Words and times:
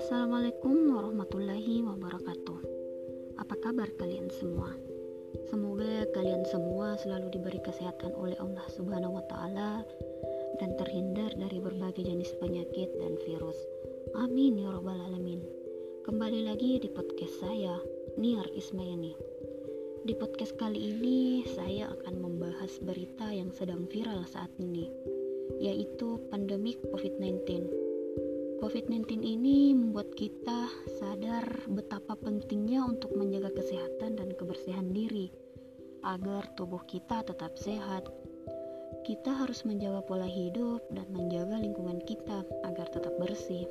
Assalamualaikum 0.00 0.96
warahmatullahi 0.96 1.84
wabarakatuh. 1.84 2.60
Apa 3.36 3.52
kabar 3.60 3.92
kalian 4.00 4.32
semua? 4.40 4.72
Semoga 5.52 6.08
kalian 6.16 6.48
semua 6.48 6.96
selalu 7.04 7.36
diberi 7.36 7.60
kesehatan 7.60 8.16
oleh 8.16 8.40
Allah 8.40 8.64
Subhanahu 8.72 9.20
wa 9.20 9.24
taala 9.28 9.84
dan 10.56 10.72
terhindar 10.80 11.36
dari 11.36 11.60
berbagai 11.60 12.00
jenis 12.00 12.32
penyakit 12.40 12.88
dan 12.96 13.20
virus. 13.28 13.60
Amin 14.16 14.56
ya 14.56 14.72
rabbal 14.72 15.04
alamin. 15.04 15.44
Kembali 16.08 16.48
lagi 16.48 16.80
di 16.80 16.88
podcast 16.88 17.44
saya, 17.44 17.76
Niar 18.16 18.48
Ismayani. 18.56 19.12
Di 20.00 20.16
podcast 20.16 20.56
kali 20.56 20.96
ini 20.96 21.44
saya 21.44 21.92
akan 21.92 22.24
membahas 22.24 22.80
berita 22.80 23.28
yang 23.36 23.52
sedang 23.52 23.84
viral 23.84 24.24
saat 24.24 24.48
ini, 24.56 24.88
yaitu 25.60 26.16
pandemik 26.32 26.80
COVID-19. 26.88 27.68
COVID-19 28.60 29.24
ini 29.24 29.72
membuat 29.72 30.12
kita 30.16 30.68
sadar 31.00 31.44
betapa 31.68 32.12
pentingnya 32.16 32.84
untuk 32.84 33.12
menjaga 33.16 33.56
kesehatan 33.56 34.20
dan 34.20 34.28
kebersihan 34.36 34.88
diri 34.92 35.32
agar 36.04 36.48
tubuh 36.56 36.80
kita 36.84 37.24
tetap 37.24 37.56
sehat. 37.56 38.08
Kita 39.04 39.32
harus 39.32 39.64
menjaga 39.64 40.04
pola 40.04 40.28
hidup 40.28 40.84
dan 40.92 41.08
menjaga 41.08 41.56
lingkungan 41.56 42.04
kita 42.04 42.44
agar 42.68 42.88
tetap 42.92 43.16
bersih. 43.16 43.64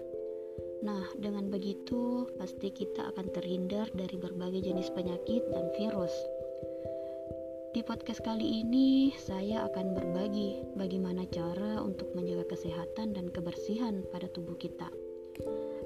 Nah, 0.82 1.06
dengan 1.20 1.52
begitu 1.52 2.26
pasti 2.40 2.72
kita 2.72 3.14
akan 3.14 3.30
terhindar 3.36 3.92
dari 3.94 4.16
berbagai 4.16 4.64
jenis 4.64 4.90
penyakit 4.96 5.44
dan 5.54 5.70
virus. 5.76 6.14
Di 7.80 7.88
podcast 7.88 8.20
kali 8.28 8.60
ini, 8.60 9.16
saya 9.16 9.64
akan 9.72 9.96
berbagi 9.96 10.68
bagaimana 10.76 11.24
cara 11.32 11.80
untuk 11.80 12.12
menjaga 12.12 12.52
kesehatan 12.52 13.16
dan 13.16 13.32
kebersihan 13.32 14.04
pada 14.12 14.28
tubuh 14.28 14.60
kita. 14.60 14.92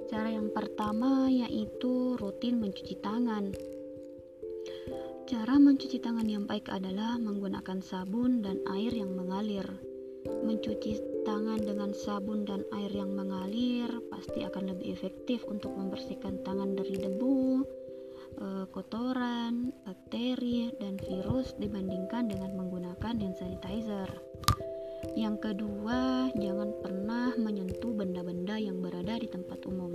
Cara 0.09 0.33
yang 0.33 0.49
pertama 0.49 1.29
yaitu 1.29 2.17
rutin 2.17 2.57
mencuci 2.57 2.97
tangan. 2.97 3.53
Cara 5.29 5.61
mencuci 5.61 6.01
tangan 6.01 6.25
yang 6.25 6.49
baik 6.49 6.65
adalah 6.73 7.21
menggunakan 7.21 7.77
sabun 7.85 8.41
dan 8.41 8.57
air 8.73 8.89
yang 8.89 9.13
mengalir. 9.13 9.69
Mencuci 10.25 10.97
tangan 11.29 11.61
dengan 11.61 11.93
sabun 11.93 12.41
dan 12.41 12.65
air 12.73 12.89
yang 12.89 13.13
mengalir 13.13 13.85
pasti 14.09 14.41
akan 14.41 14.73
lebih 14.73 14.97
efektif 14.97 15.45
untuk 15.45 15.69
membersihkan 15.77 16.41
tangan 16.41 16.73
dari 16.73 16.97
debu, 16.97 17.61
eh, 18.41 18.65
kotoran, 18.73 19.32
bakteri, 20.13 20.69
dan 20.77 20.93
virus 21.09 21.57
dibandingkan 21.57 22.29
dengan 22.29 22.53
menggunakan 22.53 23.17
hand 23.17 23.33
sanitizer. 23.33 24.05
Yang 25.17 25.41
kedua, 25.41 26.29
jangan 26.37 26.69
pernah 26.85 27.33
menyentuh 27.33 27.89
benda-benda 27.97 28.61
yang 28.61 28.77
berada 28.77 29.17
di 29.17 29.25
tempat 29.25 29.65
umum. 29.65 29.89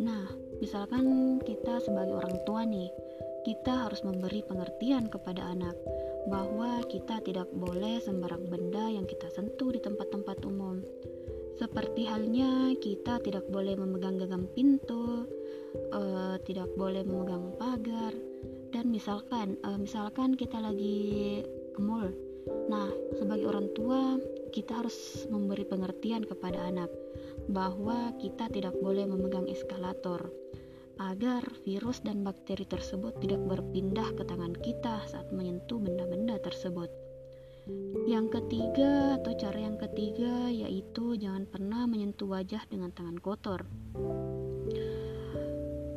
Nah, 0.00 0.24
misalkan 0.56 1.36
kita 1.44 1.84
sebagai 1.84 2.16
orang 2.16 2.32
tua 2.48 2.64
nih, 2.64 2.88
kita 3.44 3.84
harus 3.84 4.00
memberi 4.08 4.40
pengertian 4.40 5.04
kepada 5.12 5.44
anak 5.52 5.76
bahwa 6.32 6.80
kita 6.88 7.20
tidak 7.20 7.52
boleh 7.52 8.00
sembarang 8.00 8.48
benda 8.48 8.88
yang 8.88 9.04
kita 9.04 9.28
sentuh 9.36 9.68
di 9.68 9.84
tempat-tempat 9.84 10.48
umum. 10.48 10.80
Seperti 11.60 12.08
halnya 12.08 12.72
kita 12.80 13.20
tidak 13.20 13.44
boleh 13.52 13.76
memegang 13.76 14.16
genggam 14.16 14.48
pintu, 14.56 15.28
uh, 15.92 16.40
tidak 16.48 16.72
boleh 16.80 17.04
memegang 17.04 17.52
pagar, 17.60 18.16
dan 18.86 18.94
misalkan 18.94 19.58
uh, 19.66 19.74
misalkan 19.82 20.38
kita 20.38 20.62
lagi 20.62 21.42
ke 21.74 21.80
mall. 21.82 22.06
Nah, 22.70 22.86
sebagai 23.18 23.50
orang 23.50 23.66
tua, 23.74 24.14
kita 24.54 24.78
harus 24.78 25.26
memberi 25.26 25.66
pengertian 25.66 26.22
kepada 26.22 26.70
anak 26.70 26.86
bahwa 27.50 28.14
kita 28.22 28.46
tidak 28.46 28.78
boleh 28.78 29.02
memegang 29.10 29.50
eskalator 29.50 30.30
agar 31.02 31.42
virus 31.66 31.98
dan 32.06 32.22
bakteri 32.22 32.62
tersebut 32.62 33.18
tidak 33.18 33.42
berpindah 33.50 34.06
ke 34.14 34.22
tangan 34.22 34.54
kita 34.54 35.02
saat 35.10 35.34
menyentuh 35.34 35.82
benda-benda 35.82 36.38
tersebut. 36.38 36.86
Yang 38.06 38.38
ketiga 38.38 39.18
atau 39.18 39.34
cara 39.34 39.66
yang 39.66 39.82
ketiga 39.82 40.46
yaitu 40.46 41.18
jangan 41.18 41.42
pernah 41.50 41.90
menyentuh 41.90 42.30
wajah 42.30 42.62
dengan 42.70 42.94
tangan 42.94 43.18
kotor. 43.18 43.66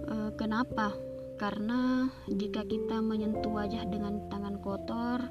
E, 0.09 0.33
kenapa? 0.41 1.08
Karena 1.39 2.11
jika 2.27 2.67
kita 2.67 2.99
menyentuh 2.99 3.47
wajah 3.47 3.87
dengan 3.87 4.27
tangan 4.27 4.59
kotor, 4.59 5.23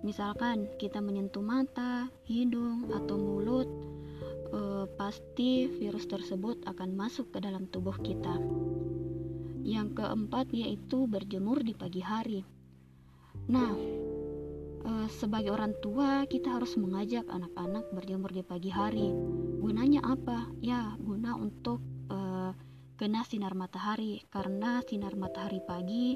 misalkan 0.00 0.64
kita 0.80 1.04
menyentuh 1.04 1.44
mata, 1.44 2.08
hidung, 2.24 2.88
atau 2.88 3.20
mulut, 3.20 3.68
e, 4.48 4.88
pasti 4.96 5.68
virus 5.68 6.08
tersebut 6.08 6.64
akan 6.64 6.96
masuk 6.96 7.36
ke 7.36 7.44
dalam 7.44 7.68
tubuh 7.68 7.92
kita. 8.00 8.32
Yang 9.60 10.00
keempat 10.00 10.56
yaitu 10.56 11.04
berjemur 11.04 11.60
di 11.60 11.76
pagi 11.76 12.00
hari. 12.00 12.40
Nah, 13.52 13.76
e, 14.88 14.90
sebagai 15.12 15.52
orang 15.52 15.76
tua 15.84 16.24
kita 16.32 16.48
harus 16.48 16.80
mengajak 16.80 17.28
anak-anak 17.28 17.92
berjemur 17.92 18.32
di 18.32 18.40
pagi 18.40 18.72
hari. 18.72 19.12
Gunanya 19.60 20.00
apa? 20.00 20.48
Ya, 20.64 20.96
guna 20.96 21.36
untuk 21.36 21.84
kena 23.02 23.26
sinar 23.26 23.58
matahari 23.58 24.22
karena 24.30 24.78
sinar 24.86 25.18
matahari 25.18 25.58
pagi 25.66 26.14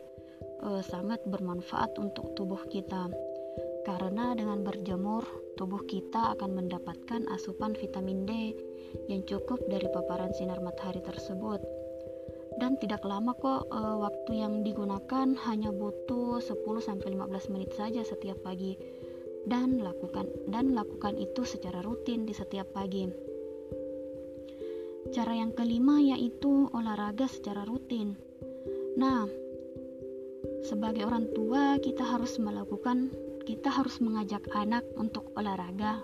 e, 0.63 0.69
sangat 0.87 1.19
bermanfaat 1.27 1.99
untuk 1.99 2.39
tubuh 2.39 2.63
kita. 2.71 3.11
Karena 3.83 4.39
dengan 4.39 4.63
berjemur, 4.63 5.27
tubuh 5.59 5.83
kita 5.83 6.39
akan 6.39 6.55
mendapatkan 6.55 7.27
asupan 7.35 7.75
vitamin 7.75 8.23
D 8.23 8.55
yang 9.11 9.27
cukup 9.27 9.67
dari 9.67 9.91
paparan 9.91 10.31
sinar 10.31 10.63
matahari 10.63 11.03
tersebut 11.03 11.59
dan 12.63 12.79
tidak 12.79 13.03
lama 13.03 13.35
kok 13.35 13.67
e, 13.67 13.81
waktu 13.83 14.47
yang 14.47 14.63
digunakan 14.63 15.35
hanya 15.43 15.75
butuh 15.75 16.39
10 16.39 16.55
sampai 16.87 17.19
15 17.19 17.51
menit 17.51 17.75
saja 17.75 18.07
setiap 18.07 18.39
pagi 18.47 18.79
dan 19.51 19.83
lakukan 19.83 20.31
dan 20.55 20.71
lakukan 20.79 21.19
itu 21.19 21.43
secara 21.43 21.83
rutin 21.83 22.23
di 22.23 22.31
setiap 22.31 22.71
pagi. 22.71 23.35
Cara 25.15 25.33
yang 25.35 25.53
kelima 25.55 25.99
yaitu 26.01 26.71
olahraga 26.73 27.27
secara 27.27 27.67
rutin. 27.67 28.17
Nah, 28.97 29.27
sebagai 30.65 31.07
orang 31.07 31.31
tua 31.35 31.79
kita 31.83 32.03
harus 32.03 32.39
melakukan 32.43 33.13
kita 33.47 33.71
harus 33.71 34.03
mengajak 34.03 34.43
anak 34.59 34.83
untuk 34.99 35.31
olahraga 35.39 36.03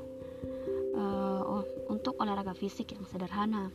uh, 0.95 1.67
untuk 1.91 2.15
olahraga 2.23 2.55
fisik 2.55 2.95
yang 2.95 3.03
sederhana 3.11 3.75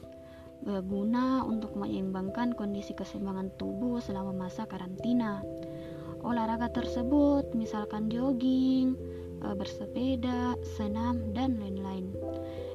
berguna 0.64 1.46
untuk 1.46 1.78
menyeimbangkan 1.78 2.58
kondisi 2.58 2.98
keseimbangan 2.98 3.54
tubuh 3.62 4.02
selama 4.02 4.34
masa 4.34 4.66
karantina. 4.66 5.46
Olahraga 6.26 6.74
tersebut 6.74 7.54
misalkan 7.54 8.10
jogging, 8.10 8.98
eh, 9.46 9.56
bersepeda, 9.56 10.58
senam, 10.76 11.32
dan 11.38 11.62
lain-lain. 11.62 12.10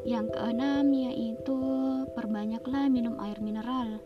Yang 0.03 0.35
keenam 0.35 0.91
yaitu 0.91 1.59
perbanyaklah 2.19 2.91
minum 2.91 3.19
air 3.23 3.39
mineral. 3.39 4.03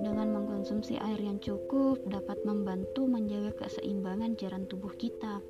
Dengan 0.00 0.32
mengkonsumsi 0.32 0.96
air 0.96 1.20
yang 1.20 1.36
cukup 1.44 2.00
dapat 2.08 2.40
membantu 2.48 3.04
menjaga 3.04 3.52
keseimbangan 3.64 4.36
cairan 4.40 4.64
tubuh 4.64 4.92
kita. 4.96 5.44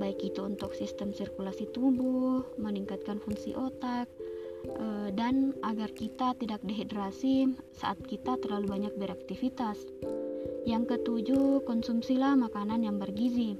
Baik 0.00 0.20
itu 0.32 0.40
untuk 0.40 0.72
sistem 0.72 1.12
sirkulasi 1.12 1.68
tubuh, 1.76 2.44
meningkatkan 2.56 3.20
fungsi 3.20 3.52
otak, 3.52 4.08
Eh, 4.66 5.08
dan 5.14 5.54
agar 5.62 5.94
kita 5.94 6.34
tidak 6.42 6.58
dehidrasi 6.66 7.54
saat 7.70 8.02
kita 8.02 8.34
terlalu 8.42 8.66
banyak 8.66 8.94
beraktivitas. 8.98 9.78
Yang 10.66 10.98
ketujuh, 10.98 11.62
konsumsilah 11.62 12.34
makanan 12.34 12.82
yang 12.82 12.98
bergizi. 12.98 13.54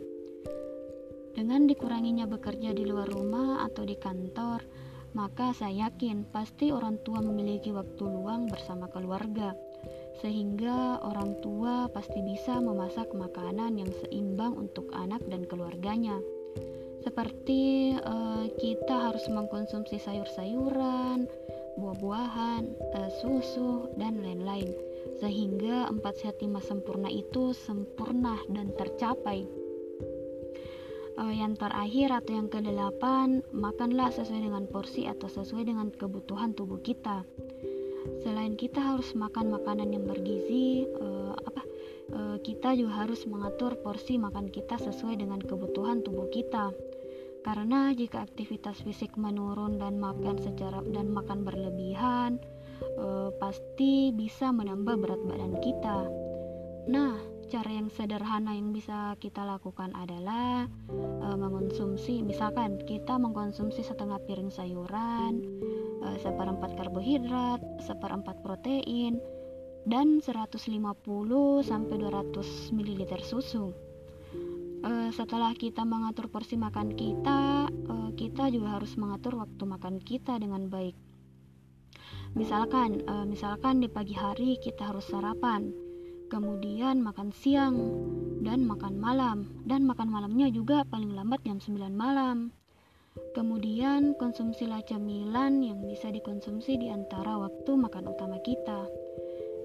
Dengan 1.36 1.68
dikuranginya 1.70 2.26
bekerja 2.26 2.74
di 2.74 2.82
luar 2.82 3.06
rumah 3.06 3.62
atau 3.70 3.86
di 3.86 3.94
kantor, 3.94 4.66
maka 5.16 5.56
saya 5.56 5.88
yakin 5.88 6.28
pasti 6.28 6.68
orang 6.68 7.00
tua 7.00 7.24
memiliki 7.24 7.72
waktu 7.72 8.04
luang 8.04 8.52
bersama 8.52 8.84
keluarga, 8.92 9.56
sehingga 10.20 11.00
orang 11.00 11.40
tua 11.40 11.88
pasti 11.88 12.20
bisa 12.20 12.60
memasak 12.60 13.08
makanan 13.16 13.80
yang 13.80 13.88
seimbang 14.04 14.52
untuk 14.60 14.92
anak 14.92 15.24
dan 15.32 15.48
keluarganya 15.48 16.20
seperti 17.06 17.94
uh, 18.02 18.50
kita 18.58 18.90
harus 18.90 19.22
mengkonsumsi 19.30 20.02
sayur-sayuran, 20.02 21.30
buah-buahan, 21.78 22.66
uh, 22.98 23.10
susu, 23.22 23.86
dan 23.94 24.18
lain-lain, 24.26 24.74
sehingga 25.22 25.86
empat 25.86 26.18
sehat 26.18 26.42
lima 26.42 26.58
sempurna 26.58 27.06
itu 27.06 27.54
sempurna 27.54 28.42
dan 28.50 28.74
tercapai. 28.74 29.46
Uh, 31.16 31.32
yang 31.32 31.56
terakhir 31.56 32.12
atau 32.12 32.36
yang 32.36 32.48
kedelapan, 32.52 33.40
makanlah 33.48 34.12
sesuai 34.12 34.52
dengan 34.52 34.68
porsi 34.68 35.08
atau 35.08 35.32
sesuai 35.32 35.64
dengan 35.64 35.88
kebutuhan 35.88 36.52
tubuh 36.52 36.76
kita. 36.84 37.24
Selain 38.20 38.54
kita 38.54 38.78
harus 38.78 39.16
makan 39.16 39.50
makanan 39.56 39.96
yang 39.96 40.04
bergizi, 40.04 40.84
uh, 41.00 41.32
apa? 41.36 41.62
kita 42.46 42.78
juga 42.78 43.02
harus 43.02 43.26
mengatur 43.26 43.74
porsi 43.82 44.14
makan 44.14 44.46
kita 44.46 44.78
sesuai 44.78 45.18
dengan 45.18 45.42
kebutuhan 45.42 46.06
tubuh 46.06 46.30
kita 46.30 46.70
Karena 47.46 47.94
jika 47.94 48.26
aktivitas 48.26 48.82
fisik 48.82 49.14
menurun 49.14 49.78
dan 49.78 50.02
makan 50.02 50.34
secara 50.42 50.82
dan 50.90 51.14
makan 51.14 51.46
berlebihan, 51.46 52.42
eh, 52.82 53.30
pasti 53.38 54.10
bisa 54.10 54.50
menambah 54.50 54.98
berat 54.98 55.22
badan 55.22 55.54
kita. 55.62 56.10
Nah, 56.90 57.14
cara 57.46 57.70
yang 57.70 57.86
sederhana 57.94 58.58
yang 58.58 58.74
bisa 58.74 59.14
kita 59.22 59.46
lakukan 59.46 59.94
adalah 59.94 60.66
e, 60.90 61.28
mengonsumsi 61.38 62.26
misalkan 62.26 62.82
kita 62.82 63.14
mengkonsumsi 63.14 63.86
setengah 63.86 64.18
piring 64.26 64.50
sayuran 64.50 65.38
e, 66.02 66.08
seperempat 66.18 66.74
karbohidrat 66.74 67.62
seperempat 67.86 68.42
protein 68.42 69.22
dan 69.86 70.18
150 70.18 70.58
sampai 71.62 71.94
200 71.94 72.74
ml 72.74 73.12
susu. 73.22 73.70
E, 74.82 74.90
setelah 75.14 75.54
kita 75.54 75.86
mengatur 75.86 76.26
porsi 76.26 76.58
makan 76.58 76.98
kita 76.98 77.70
e, 77.70 77.94
kita 78.18 78.50
juga 78.50 78.82
harus 78.82 78.98
mengatur 78.98 79.38
waktu 79.38 79.62
makan 79.62 80.02
kita 80.02 80.42
dengan 80.42 80.66
baik. 80.66 80.98
Misalkan 82.34 83.06
e, 83.06 83.14
misalkan 83.30 83.78
di 83.78 83.86
pagi 83.86 84.18
hari 84.18 84.58
kita 84.58 84.90
harus 84.90 85.06
sarapan 85.06 85.85
kemudian 86.26 87.02
makan 87.02 87.30
siang 87.30 87.76
dan 88.42 88.66
makan 88.66 88.98
malam 88.98 89.38
dan 89.66 89.86
makan 89.86 90.10
malamnya 90.10 90.50
juga 90.50 90.82
paling 90.86 91.14
lambat 91.14 91.42
jam 91.46 91.58
9 91.58 91.90
malam. 91.94 92.54
Kemudian 93.32 94.12
konsumsilah 94.20 94.84
camilan 94.84 95.64
yang 95.64 95.80
bisa 95.88 96.12
dikonsumsi 96.12 96.76
di 96.76 96.88
antara 96.92 97.40
waktu 97.40 97.72
makan 97.72 98.12
utama 98.12 98.36
kita. 98.44 98.84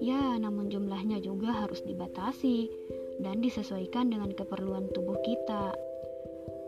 Ya 0.00 0.34
namun 0.40 0.72
jumlahnya 0.72 1.20
juga 1.20 1.52
harus 1.52 1.84
dibatasi 1.84 2.66
dan 3.20 3.44
disesuaikan 3.44 4.08
dengan 4.08 4.32
keperluan 4.32 4.88
tubuh 4.96 5.20
kita. 5.20 5.76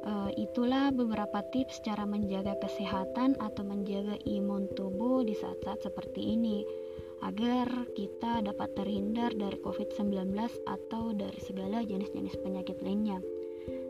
Uh, 0.05 0.29
itulah 0.37 0.93
beberapa 0.93 1.41
tips 1.49 1.81
cara 1.81 2.05
menjaga 2.05 2.52
kesehatan 2.61 3.41
atau 3.41 3.64
menjaga 3.64 4.20
imun 4.29 4.69
tubuh 4.76 5.25
di 5.25 5.32
saat-saat 5.32 5.81
seperti 5.81 6.37
ini 6.37 6.61
agar 7.25 7.88
kita 7.97 8.44
dapat 8.44 8.76
terhindar 8.76 9.32
dari 9.32 9.56
COVID-19 9.65 10.37
atau 10.69 11.17
dari 11.17 11.41
segala 11.41 11.81
jenis-jenis 11.81 12.37
penyakit 12.44 12.76
lainnya. 12.85 13.25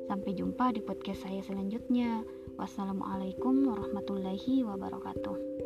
Sampai 0.07 0.39
jumpa 0.39 0.71
di 0.71 0.81
podcast 0.85 1.27
saya 1.27 1.43
selanjutnya. 1.43 2.23
Wassalamualaikum 2.55 3.67
warahmatullahi 3.67 4.63
wabarakatuh. 4.63 5.64